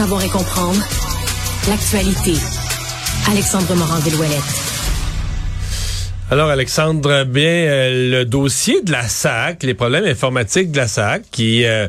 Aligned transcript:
savoir 0.00 0.24
et 0.24 0.30
comprendre 0.30 0.82
l'actualité. 1.68 2.32
Alexandre 3.30 3.74
Morand-Villouellette. 3.74 4.50
Alors, 6.30 6.48
Alexandre, 6.48 7.24
bien, 7.24 7.42
euh, 7.42 8.10
le 8.10 8.24
dossier 8.24 8.80
de 8.80 8.92
la 8.92 9.06
SAC, 9.06 9.62
les 9.62 9.74
problèmes 9.74 10.06
informatiques 10.06 10.70
de 10.70 10.78
la 10.78 10.88
SAC, 10.88 11.24
qui 11.30 11.66
euh, 11.66 11.86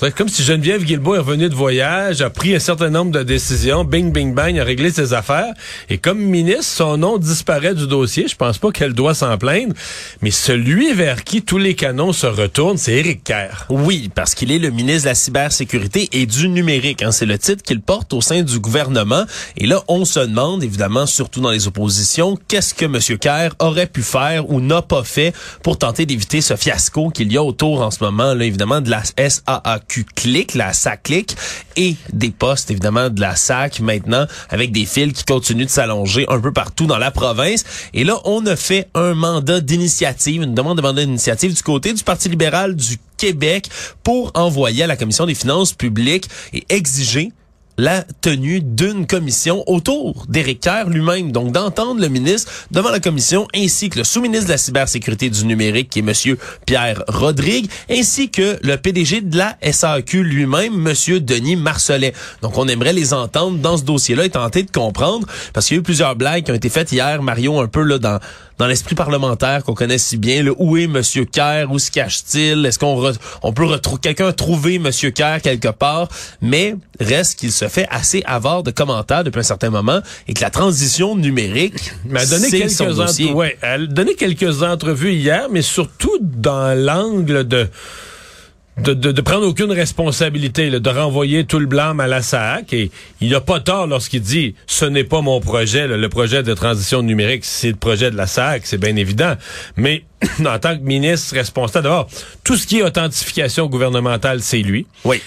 c'est 0.00 0.14
comme 0.14 0.28
si 0.28 0.44
Geneviève 0.44 0.84
Guilbeault 0.84 1.16
est 1.16 1.18
revenue 1.18 1.48
de 1.48 1.56
voyage, 1.56 2.22
a 2.22 2.30
pris 2.30 2.54
un 2.54 2.60
certain 2.60 2.88
nombre 2.88 3.10
de 3.10 3.24
décisions, 3.24 3.82
bing, 3.82 4.12
bing, 4.12 4.32
bang, 4.32 4.56
a 4.56 4.62
réglé 4.62 4.92
ses 4.92 5.12
affaires. 5.12 5.52
Et 5.90 5.98
comme 5.98 6.20
ministre, 6.20 6.62
son 6.62 6.98
nom 6.98 7.18
disparaît 7.18 7.74
du 7.74 7.88
dossier. 7.88 8.28
Je 8.28 8.36
pense 8.36 8.58
pas 8.58 8.70
qu'elle 8.70 8.92
doit 8.92 9.14
s'en 9.14 9.36
plaindre. 9.38 9.74
Mais 10.22 10.30
celui 10.30 10.92
vers 10.92 11.24
qui 11.24 11.42
tous 11.42 11.58
les 11.58 11.74
canons 11.74 12.12
se 12.12 12.28
retournent, 12.28 12.76
c'est 12.76 12.92
Éric 12.92 13.24
Kerr. 13.24 13.66
Oui, 13.70 14.08
parce 14.14 14.36
qu'il 14.36 14.52
est 14.52 14.60
le 14.60 14.70
ministre 14.70 15.02
de 15.02 15.08
la 15.08 15.14
cybersécurité 15.16 16.08
et 16.12 16.26
du 16.26 16.48
numérique. 16.48 17.02
Hein. 17.02 17.10
C'est 17.10 17.26
le 17.26 17.36
titre 17.36 17.64
qu'il 17.64 17.80
porte 17.80 18.12
au 18.12 18.20
sein 18.20 18.42
du 18.42 18.60
gouvernement. 18.60 19.24
Et 19.56 19.66
là, 19.66 19.82
on 19.88 20.04
se 20.04 20.20
demande, 20.20 20.62
évidemment, 20.62 21.06
surtout 21.06 21.40
dans 21.40 21.50
les 21.50 21.66
oppositions, 21.66 22.38
qu'est-ce 22.46 22.72
que 22.72 22.84
M. 22.84 23.18
Kerr 23.18 23.56
aurait 23.58 23.88
pu 23.88 24.02
faire 24.02 24.48
ou 24.48 24.60
n'a 24.60 24.80
pas 24.80 25.02
fait 25.02 25.34
pour 25.64 25.76
tenter 25.76 26.06
d'éviter 26.06 26.40
ce 26.40 26.54
fiasco 26.54 27.10
qu'il 27.10 27.32
y 27.32 27.36
a 27.36 27.42
autour 27.42 27.82
en 27.82 27.90
ce 27.90 28.04
moment, 28.04 28.32
là, 28.32 28.44
évidemment, 28.44 28.80
de 28.80 28.90
la 28.90 29.02
SAAQ 29.04 29.87
clique, 30.14 30.54
la 30.54 30.72
SAC 30.72 31.02
clique, 31.04 31.36
et 31.76 31.96
des 32.12 32.30
postes, 32.30 32.70
évidemment, 32.70 33.10
de 33.10 33.20
la 33.20 33.36
SAC 33.36 33.80
maintenant, 33.80 34.26
avec 34.50 34.72
des 34.72 34.86
fils 34.86 35.12
qui 35.12 35.24
continuent 35.24 35.64
de 35.64 35.70
s'allonger 35.70 36.26
un 36.28 36.40
peu 36.40 36.52
partout 36.52 36.86
dans 36.86 36.98
la 36.98 37.10
province. 37.10 37.64
Et 37.94 38.04
là, 38.04 38.20
on 38.24 38.44
a 38.46 38.56
fait 38.56 38.88
un 38.94 39.14
mandat 39.14 39.60
d'initiative, 39.60 40.42
une 40.42 40.54
demande 40.54 40.76
de 40.76 40.82
mandat 40.82 41.04
d'initiative 41.04 41.54
du 41.54 41.62
côté 41.62 41.92
du 41.92 42.02
Parti 42.04 42.28
libéral 42.28 42.76
du 42.76 42.98
Québec 43.16 43.68
pour 44.02 44.30
envoyer 44.34 44.84
à 44.84 44.86
la 44.86 44.96
Commission 44.96 45.26
des 45.26 45.34
finances 45.34 45.72
publiques 45.72 46.28
et 46.52 46.64
exiger 46.68 47.32
la 47.78 48.02
tenue 48.20 48.60
d'une 48.60 49.06
commission 49.06 49.62
autour 49.68 50.26
d'Éric 50.28 50.60
Kerr 50.60 50.88
lui-même. 50.88 51.32
Donc, 51.32 51.52
d'entendre 51.52 52.00
le 52.00 52.08
ministre 52.08 52.50
devant 52.72 52.90
la 52.90 53.00
commission, 53.00 53.46
ainsi 53.54 53.88
que 53.88 53.98
le 53.98 54.04
sous-ministre 54.04 54.46
de 54.46 54.52
la 54.52 54.58
cybersécurité 54.58 55.30
du 55.30 55.46
numérique, 55.46 55.88
qui 55.90 56.00
est 56.00 56.02
Monsieur 56.02 56.38
Pierre 56.66 57.04
Rodrigue, 57.06 57.70
ainsi 57.88 58.30
que 58.30 58.58
le 58.62 58.76
PDG 58.76 59.20
de 59.20 59.38
la 59.38 59.56
SAQ 59.62 60.24
lui-même, 60.24 60.74
Monsieur 60.74 61.20
Denis 61.20 61.56
Marcelet. 61.56 62.12
Donc, 62.42 62.58
on 62.58 62.66
aimerait 62.66 62.92
les 62.92 63.14
entendre 63.14 63.58
dans 63.58 63.76
ce 63.76 63.84
dossier-là 63.84 64.24
et 64.24 64.30
tenter 64.30 64.64
de 64.64 64.70
comprendre, 64.70 65.26
parce 65.52 65.66
qu'il 65.66 65.76
y 65.76 65.78
a 65.78 65.80
eu 65.80 65.84
plusieurs 65.84 66.16
blagues 66.16 66.44
qui 66.44 66.50
ont 66.50 66.56
été 66.56 66.68
faites 66.68 66.90
hier, 66.90 67.22
Mario, 67.22 67.60
un 67.60 67.68
peu 67.68 67.82
là 67.82 67.98
dans 67.98 68.18
dans 68.58 68.66
l'esprit 68.66 68.94
parlementaire 68.94 69.62
qu'on 69.64 69.74
connaît 69.74 69.98
si 69.98 70.16
bien. 70.16 70.42
Là, 70.42 70.50
où 70.58 70.76
est 70.76 70.86
Monsieur 70.86 71.24
Kerr? 71.24 71.70
Où 71.70 71.78
se 71.78 71.90
cache-t-il? 71.90 72.66
Est-ce 72.66 72.78
qu'on 72.78 73.12
on 73.42 73.52
peut 73.52 73.64
retrouver 73.64 74.00
quelqu'un 74.00 74.32
trouver 74.32 74.78
Monsieur 74.78 75.10
Kerr 75.10 75.40
quelque 75.42 75.68
part? 75.68 76.08
Mais 76.42 76.76
reste 77.00 77.38
qu'il 77.38 77.52
se 77.52 77.68
fait 77.68 77.86
assez 77.90 78.22
avare 78.26 78.62
de 78.62 78.70
commentaires 78.70 79.24
depuis 79.24 79.40
un 79.40 79.44
certain 79.44 79.70
moment 79.70 80.00
et 80.26 80.34
que 80.34 80.40
la 80.40 80.50
transition 80.50 81.16
numérique, 81.16 81.92
mais 82.04 82.20
elle 82.22 82.28
donné 82.28 82.50
quelques 82.50 82.80
entre... 82.80 83.32
ouais, 83.32 83.56
elle 83.62 83.84
a 83.84 83.86
donné 83.86 84.14
quelques 84.14 84.62
entrevues 84.62 85.14
hier, 85.14 85.48
mais 85.50 85.62
surtout 85.62 86.18
dans 86.20 86.76
l'angle 86.76 87.46
de 87.46 87.68
de, 88.82 88.94
de, 88.94 89.20
prendre 89.20 89.46
aucune 89.46 89.72
responsabilité, 89.72 90.70
de 90.70 90.90
renvoyer 90.90 91.44
tout 91.44 91.58
le 91.58 91.66
blâme 91.66 92.00
à 92.00 92.06
la 92.06 92.22
SAC. 92.22 92.72
Et 92.72 92.90
il 93.20 93.30
n'a 93.30 93.40
pas 93.40 93.60
tort 93.60 93.86
lorsqu'il 93.86 94.20
dit 94.20 94.54
ce 94.66 94.84
n'est 94.84 95.04
pas 95.04 95.20
mon 95.20 95.40
projet, 95.40 95.86
le 95.86 96.08
projet 96.08 96.42
de 96.42 96.54
transition 96.54 97.02
numérique, 97.02 97.44
c'est 97.44 97.70
le 97.70 97.76
projet 97.76 98.10
de 98.10 98.16
la 98.16 98.26
SAC, 98.26 98.66
c'est 98.66 98.78
bien 98.78 98.96
évident. 98.96 99.34
Mais 99.76 100.04
en 100.46 100.58
tant 100.58 100.76
que 100.76 100.82
ministre 100.82 101.34
responsable, 101.34 101.84
d'abord, 101.84 102.08
tout 102.44 102.56
ce 102.56 102.66
qui 102.66 102.78
est 102.78 102.82
authentification 102.82 103.66
gouvernementale, 103.66 104.40
c'est 104.42 104.62
lui. 104.62 104.86
Oui. 105.04 105.20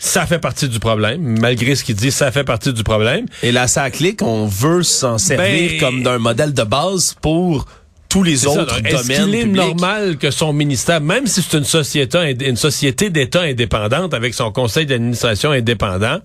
Ça 0.00 0.26
fait 0.26 0.38
partie 0.38 0.68
du 0.68 0.78
problème, 0.78 1.40
malgré 1.40 1.74
ce 1.74 1.82
qu'il 1.82 1.96
dit, 1.96 2.12
ça 2.12 2.30
fait 2.30 2.44
partie 2.44 2.72
du 2.72 2.84
problème. 2.84 3.26
Et 3.42 3.50
la 3.50 3.66
SAC, 3.66 4.22
on 4.22 4.46
veut 4.46 4.84
s'en 4.84 5.18
servir 5.18 5.72
ben, 5.72 5.80
comme 5.80 6.02
d'un 6.04 6.18
modèle 6.18 6.54
de 6.54 6.62
base 6.62 7.16
pour 7.20 7.66
tous 8.08 8.22
les 8.22 8.46
autres 8.46 8.76
domaines. 8.76 8.86
Est-ce 8.86 9.24
qu'il 9.24 9.34
est 9.34 9.44
normal 9.44 10.16
que 10.16 10.30
son 10.30 10.52
ministère, 10.52 11.00
même 11.00 11.26
si 11.26 11.42
c'est 11.42 11.58
une 11.58 11.64
société, 11.64 12.36
une 12.40 12.56
société 12.56 13.10
d'État 13.10 13.42
indépendante 13.42 14.14
avec 14.14 14.34
son 14.34 14.50
conseil 14.50 14.86
d'administration 14.86 15.50
indépendant, 15.50 16.20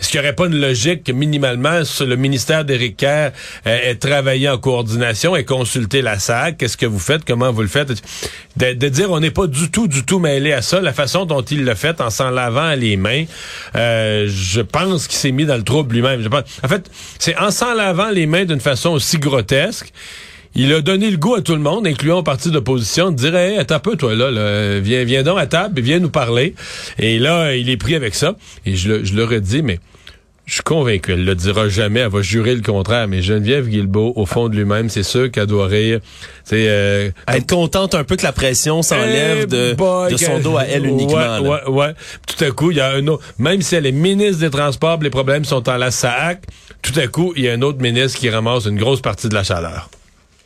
est-ce 0.00 0.08
qu'il 0.08 0.20
n'y 0.20 0.26
aurait 0.26 0.36
pas 0.36 0.46
une 0.46 0.60
logique 0.60 1.04
que 1.04 1.12
minimalement 1.12 1.80
le 2.00 2.16
ministère 2.16 2.64
d'Éric 2.64 2.98
Kerr 2.98 3.32
euh, 3.66 3.90
ait 3.90 3.96
travaillé 3.96 4.48
en 4.48 4.58
coordination 4.58 5.34
et 5.34 5.44
consulté 5.44 6.00
la 6.00 6.18
SAC? 6.18 6.58
Qu'est-ce 6.58 6.76
que 6.76 6.86
vous 6.86 6.98
faites? 6.98 7.24
Comment 7.24 7.52
vous 7.52 7.62
le 7.62 7.68
faites? 7.68 7.92
De, 8.56 8.72
dire 8.88 9.10
on 9.10 9.20
n'est 9.20 9.30
pas 9.30 9.46
du 9.46 9.70
tout, 9.70 9.88
du 9.88 10.04
tout 10.04 10.18
mêlé 10.18 10.52
à 10.52 10.62
ça. 10.62 10.80
La 10.80 10.92
façon 10.92 11.24
dont 11.24 11.42
il 11.42 11.64
le 11.64 11.74
fait 11.74 12.00
en 12.00 12.10
s'en 12.10 12.30
lavant 12.30 12.74
les 12.74 12.96
mains, 12.96 13.24
euh, 13.74 14.28
je 14.28 14.60
pense 14.60 15.08
qu'il 15.08 15.18
s'est 15.18 15.32
mis 15.32 15.44
dans 15.44 15.56
le 15.56 15.64
trouble 15.64 15.94
lui-même. 15.94 16.26
En 16.62 16.68
fait, 16.68 16.90
c'est 17.18 17.36
en 17.36 17.50
s'en 17.50 17.74
lavant 17.74 18.10
les 18.10 18.26
mains 18.26 18.44
d'une 18.44 18.60
façon 18.60 18.90
aussi 18.90 19.18
grotesque 19.18 19.92
il 20.56 20.72
a 20.72 20.80
donné 20.80 21.10
le 21.10 21.16
goût 21.18 21.34
à 21.34 21.42
tout 21.42 21.54
le 21.54 21.60
monde, 21.60 21.86
incluant 21.86 22.18
au 22.18 22.22
parti 22.22 22.50
d'opposition, 22.50 23.10
de 23.10 23.16
dire 23.16 23.36
hey, 23.36 23.58
attends 23.58 23.76
un 23.76 23.80
peu, 23.80 23.96
toi, 23.96 24.14
là, 24.14 24.80
viens, 24.80 25.04
viens 25.04 25.22
donc 25.22 25.38
à 25.38 25.46
table, 25.46 25.80
viens 25.80 25.98
nous 25.98 26.10
parler. 26.10 26.54
Et 26.98 27.18
là, 27.18 27.54
il 27.54 27.68
est 27.68 27.76
pris 27.76 27.94
avec 27.94 28.14
ça. 28.14 28.36
Et 28.64 28.74
je 28.74 28.88
le, 28.88 29.04
je 29.04 29.14
le 29.14 29.24
redis, 29.24 29.62
mais 29.62 29.78
je 30.46 30.54
suis 30.54 30.62
convaincu, 30.62 31.12
elle 31.12 31.24
le 31.24 31.34
dira 31.34 31.68
jamais, 31.68 32.00
elle 32.00 32.08
va 32.08 32.22
jurer 32.22 32.54
le 32.54 32.62
contraire, 32.62 33.08
mais 33.08 33.20
Geneviève 33.20 33.68
Guilbeault, 33.68 34.12
au 34.14 34.26
fond 34.26 34.48
de 34.48 34.54
lui-même, 34.54 34.88
c'est 34.88 35.02
sûr 35.02 35.28
qu'elle 35.32 35.46
doit 35.46 35.66
rire. 35.66 35.98
C'est 36.44 36.68
euh, 36.68 37.10
être 37.26 37.48
contente 37.48 37.96
un 37.96 38.04
peu 38.04 38.14
que 38.14 38.22
la 38.22 38.32
pression 38.32 38.80
s'enlève 38.80 39.42
eh 39.42 39.46
de, 39.46 40.10
de, 40.10 40.16
son 40.16 40.38
dos 40.38 40.56
à 40.56 40.64
elle 40.64 40.86
uniquement. 40.86 41.40
Ouais, 41.40 41.48
ouais, 41.48 41.68
ouais, 41.68 41.94
Tout 42.28 42.44
à 42.44 42.50
coup, 42.52 42.70
il 42.70 42.76
y 42.76 42.80
a 42.80 42.92
un 42.92 43.06
autre, 43.08 43.24
même 43.40 43.60
si 43.60 43.74
elle 43.74 43.86
est 43.86 43.92
ministre 43.92 44.38
des 44.38 44.50
Transports, 44.50 45.00
les 45.02 45.10
problèmes 45.10 45.44
sont 45.44 45.68
en 45.68 45.76
la 45.76 45.90
SAC, 45.90 46.42
tout 46.80 46.98
à 46.98 47.08
coup, 47.08 47.32
il 47.34 47.42
y 47.42 47.48
a 47.48 47.52
un 47.52 47.62
autre 47.62 47.80
ministre 47.80 48.20
qui 48.20 48.30
ramasse 48.30 48.66
une 48.66 48.78
grosse 48.78 49.00
partie 49.00 49.28
de 49.28 49.34
la 49.34 49.42
chaleur. 49.42 49.90